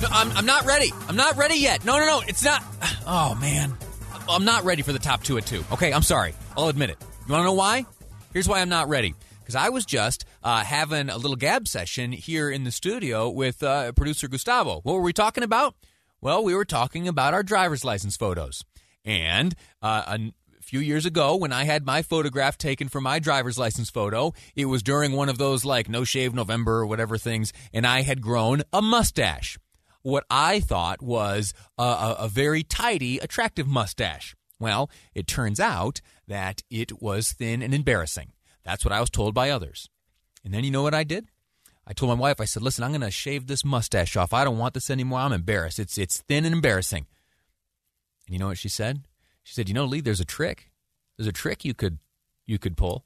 [0.00, 0.92] No, I'm, I'm not ready.
[1.08, 1.84] I'm not ready yet.
[1.84, 2.22] No, no, no.
[2.26, 2.64] It's not.
[3.06, 3.76] Oh, man.
[4.28, 5.64] I'm not ready for the top two at two.
[5.72, 6.34] Okay, I'm sorry.
[6.56, 6.96] I'll admit it.
[7.26, 7.84] You want to know why?
[8.32, 9.14] Here's why I'm not ready.
[9.40, 13.62] Because I was just uh, having a little gab session here in the studio with
[13.62, 14.80] uh, producer Gustavo.
[14.82, 15.74] What were we talking about?
[16.20, 18.64] Well, we were talking about our driver's license photos.
[19.04, 23.58] And uh, a few years ago, when I had my photograph taken for my driver's
[23.58, 27.52] license photo, it was during one of those like no shave November or whatever things,
[27.72, 29.58] and I had grown a mustache
[30.02, 34.34] what I thought was a, a, a very tidy, attractive mustache.
[34.58, 38.32] Well, it turns out that it was thin and embarrassing.
[38.64, 39.88] That's what I was told by others.
[40.44, 41.26] And then you know what I did?
[41.86, 44.32] I told my wife, I said, listen, I'm going to shave this mustache off.
[44.32, 45.18] I don't want this anymore.
[45.18, 45.80] I'm embarrassed.
[45.80, 47.06] It's, it's thin and embarrassing.
[48.26, 49.02] And you know what she said?
[49.42, 50.70] She said, you know, Lee, there's a trick.
[51.16, 51.98] There's a trick you could,
[52.46, 53.04] you could pull.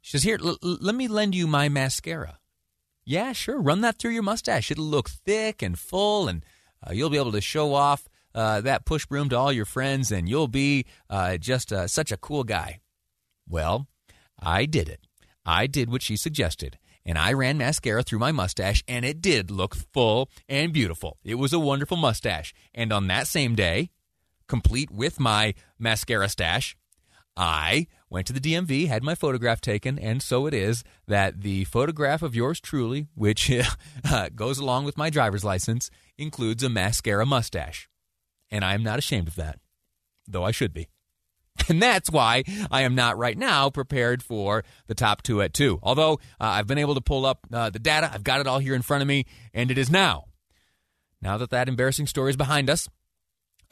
[0.00, 2.38] She says, here, l- let me lend you my mascara.
[3.04, 3.60] Yeah, sure.
[3.60, 4.70] Run that through your mustache.
[4.70, 6.44] It'll look thick and full, and
[6.86, 10.12] uh, you'll be able to show off uh, that push broom to all your friends,
[10.12, 12.80] and you'll be uh, just uh, such a cool guy.
[13.48, 13.88] Well,
[14.38, 15.00] I did it.
[15.44, 19.50] I did what she suggested, and I ran mascara through my mustache, and it did
[19.50, 21.18] look full and beautiful.
[21.24, 22.54] It was a wonderful mustache.
[22.72, 23.90] And on that same day,
[24.46, 26.76] complete with my mascara stash,
[27.36, 31.64] I went to the DMV, had my photograph taken, and so it is that the
[31.64, 33.50] photograph of yours truly, which
[34.10, 37.88] uh, goes along with my driver's license, includes a mascara mustache.
[38.50, 39.58] And I am not ashamed of that,
[40.28, 40.88] though I should be.
[41.68, 45.78] And that's why I am not right now prepared for the top two at two.
[45.82, 48.58] Although uh, I've been able to pull up uh, the data, I've got it all
[48.58, 50.24] here in front of me, and it is now.
[51.20, 52.88] Now that that embarrassing story is behind us,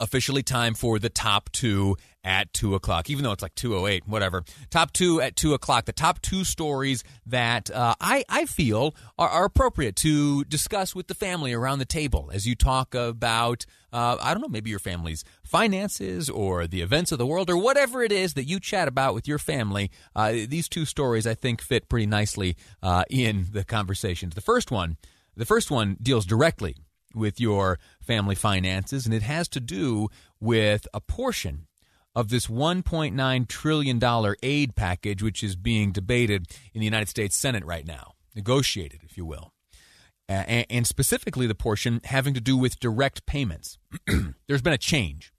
[0.01, 4.43] officially time for the top two at 2 o'clock, even though it's like 2.08, whatever.
[4.69, 5.85] Top two at 2 o'clock.
[5.85, 11.07] The top two stories that uh, I, I feel are, are, appropriate to discuss with
[11.07, 14.79] the family around the table as you talk about, uh, I don't know, maybe your
[14.79, 18.87] family's finances or the events of the world or whatever it is that you chat
[18.87, 19.91] about with your family.
[20.15, 24.35] Uh, these two stories, I think, fit pretty nicely uh, in the conversations.
[24.35, 24.97] The first one,
[25.35, 26.75] the first one deals directly
[27.13, 31.67] with your family finances, and it has to do with a portion
[32.15, 37.63] of this $1.9 trillion aid package, which is being debated in the United States Senate
[37.65, 39.53] right now, negotiated, if you will.
[40.27, 43.77] And specifically the portion having to do with direct payments.
[44.47, 45.33] There's been a change,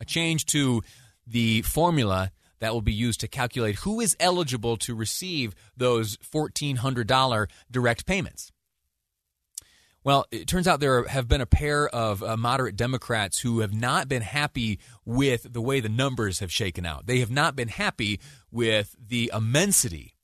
[0.00, 0.82] a change to
[1.24, 7.48] the formula that will be used to calculate who is eligible to receive those $1,400
[7.70, 8.50] direct payments.
[10.08, 13.74] Well, it turns out there have been a pair of uh, moderate Democrats who have
[13.74, 17.06] not been happy with the way the numbers have shaken out.
[17.06, 18.18] They have not been happy
[18.50, 20.14] with the immensity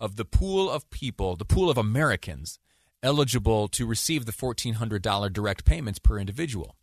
[0.00, 2.58] of the pool of people, the pool of Americans
[3.02, 6.74] eligible to receive the $1,400 direct payments per individual.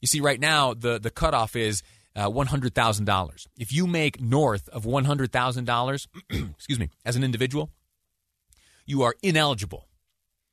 [0.00, 1.84] You see, right now, the, the cutoff is
[2.16, 3.46] uh, $100,000.
[3.56, 6.06] If you make north of $100,000,
[6.50, 7.70] excuse me, as an individual,
[8.84, 9.86] you are ineligible.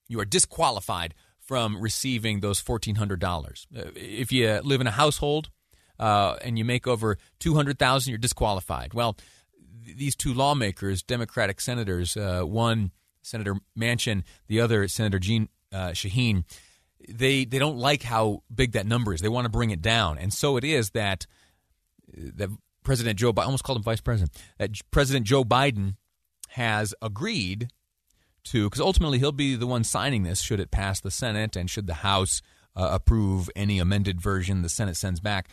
[0.08, 1.16] You are disqualified
[1.48, 3.66] from receiving those $1,400.
[3.76, 5.50] Uh, if you live in a household
[5.98, 8.94] uh, and you make over 200000 you're disqualified.
[8.94, 9.18] Well,
[9.86, 12.92] th- these two lawmakers, Democratic senators, uh, one
[13.22, 16.44] Senator Manchin, the other Senator Jeanne uh, Shaheen,
[17.08, 19.22] they, they don't like how big that number is.
[19.22, 20.18] They want to bring it down.
[20.18, 21.26] And so it is that,
[22.14, 22.50] uh, that
[22.84, 25.96] President Joe Biden, almost called him Vice President, that President Joe Biden
[26.50, 27.70] has agreed
[28.52, 31.70] to, because ultimately he'll be the one signing this should it pass the Senate and
[31.70, 32.42] should the House
[32.76, 35.50] uh, approve any amended version the Senate sends back.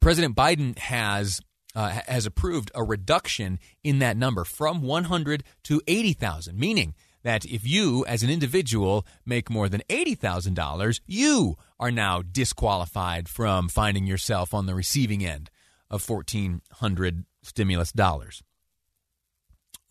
[0.00, 1.40] President Biden has
[1.74, 7.66] uh, has approved a reduction in that number from 100 to 80,000, meaning that if
[7.66, 14.52] you, as an individual, make more than $80,000, you are now disqualified from finding yourself
[14.52, 15.50] on the receiving end
[15.88, 18.42] of 1,400 stimulus dollars.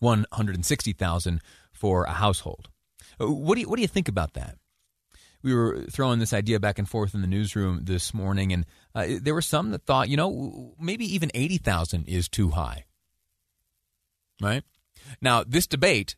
[0.00, 1.40] 160,000
[1.82, 2.68] for a household.
[3.20, 4.56] Uh, what do you, what do you think about that?
[5.42, 8.64] We were throwing this idea back and forth in the newsroom this morning, and
[8.94, 12.84] uh, there were some that thought, you know, maybe even 80,000 is too high.
[14.40, 14.62] Right?
[15.20, 16.14] Now, this debate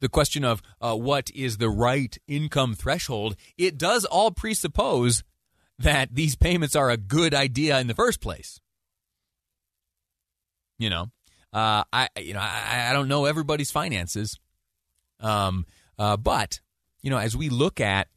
[0.00, 5.24] the question of uh, what is the right income threshold, it does all presuppose
[5.78, 8.60] that these payments are a good idea in the first place.
[10.78, 11.06] You know,
[11.54, 14.38] uh, I you know I, I don't know everybody's finances,
[15.20, 15.66] um,
[15.98, 16.60] uh, but
[17.02, 18.08] you know as we look at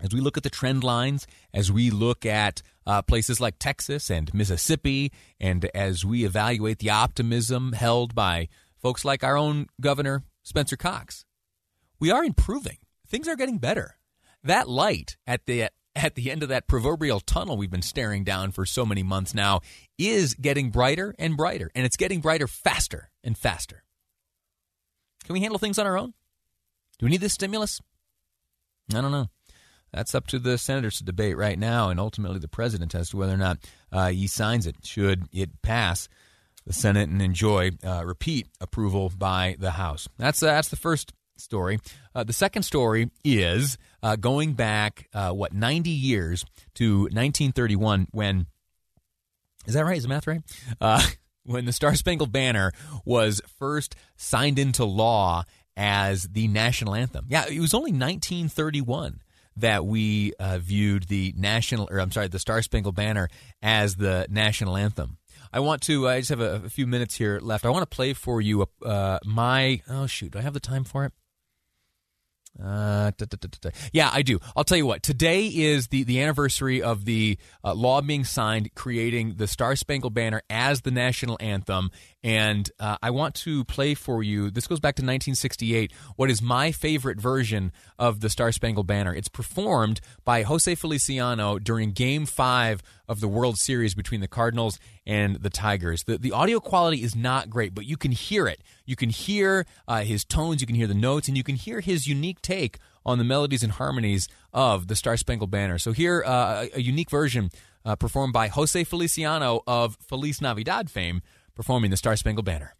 [0.00, 4.10] as we look at the trend lines, as we look at uh, places like Texas
[4.10, 5.10] and Mississippi,
[5.40, 11.24] and as we evaluate the optimism held by folks like our own governor Spencer Cox,
[11.98, 12.78] we are improving.
[13.08, 13.96] Things are getting better.
[14.44, 18.52] That light at the at the end of that proverbial tunnel we've been staring down
[18.52, 19.60] for so many months now
[19.98, 23.82] is getting brighter and brighter, and it's getting brighter faster and faster.
[25.26, 26.14] Can we handle things on our own?
[26.98, 27.80] Do we need this stimulus?
[28.94, 29.28] I don't know.
[29.92, 33.16] That's up to the senators to debate right now, and ultimately the president as to
[33.16, 33.58] whether or not
[33.90, 34.76] uh, he signs it.
[34.84, 36.08] Should it pass
[36.64, 40.08] the Senate and enjoy uh, repeat approval by the House?
[40.16, 41.80] That's uh, that's the first story.
[42.14, 46.44] Uh, the second story is uh, going back, uh, what, 90 years
[46.74, 48.46] to 1931 when,
[49.66, 49.96] is that right?
[49.96, 50.42] Is the math right?
[51.46, 52.72] When the Star Spangled Banner
[53.04, 55.44] was first signed into law
[55.76, 57.26] as the national anthem.
[57.28, 59.20] Yeah, it was only 1931
[59.56, 63.28] that we uh, viewed the national, or I'm sorry, the Star Spangled Banner
[63.62, 65.18] as the national anthem.
[65.52, 66.08] I want to.
[66.08, 67.64] I just have a, a few minutes here left.
[67.64, 69.80] I want to play for you uh, my.
[69.88, 70.32] Oh shoot!
[70.32, 71.12] Do I have the time for it?
[72.62, 72.64] Uh,
[73.10, 74.38] da, da, da, yeah, I do.
[74.56, 75.02] I'll tell you what.
[75.02, 80.14] Today is the, the anniversary of the uh, law being signed, creating the Star Spangled
[80.14, 81.90] Banner as the national anthem.
[82.22, 84.50] And uh, I want to play for you.
[84.50, 85.92] This goes back to 1968.
[86.16, 89.14] What is my favorite version of the Star Spangled Banner?
[89.14, 94.78] It's performed by Jose Feliciano during Game Five of the World Series between the Cardinals
[95.06, 96.02] and the Tigers.
[96.04, 98.62] The the audio quality is not great, but you can hear it.
[98.84, 101.80] You can hear uh, his tones, you can hear the notes, and you can hear
[101.80, 105.78] his unique take on the melodies and harmonies of the Star Spangled Banner.
[105.78, 107.50] So here, uh, a unique version
[107.84, 111.22] uh, performed by Jose Feliciano of Feliz Navidad fame
[111.54, 112.74] performing the Star Spangled Banner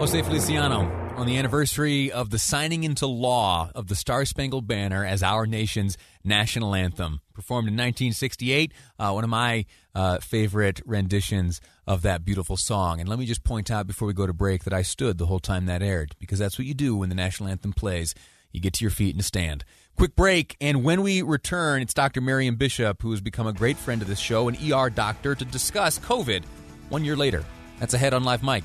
[0.00, 5.04] Jose Feliciano on the anniversary of the signing into law of the Star Spangled Banner
[5.04, 7.20] as our nation's national anthem.
[7.34, 12.98] Performed in 1968, uh, one of my uh, favorite renditions of that beautiful song.
[12.98, 15.26] And let me just point out before we go to break that I stood the
[15.26, 18.14] whole time that aired, because that's what you do when the national anthem plays.
[18.52, 19.66] You get to your feet and stand.
[19.98, 22.22] Quick break, and when we return, it's Dr.
[22.22, 25.44] Marion Bishop, who has become a great friend of this show, an ER doctor, to
[25.44, 26.42] discuss COVID
[26.88, 27.44] one year later.
[27.78, 28.64] That's ahead on Live Mic.